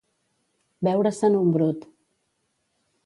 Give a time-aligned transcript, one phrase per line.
[0.87, 1.87] Veure-se'n un brut.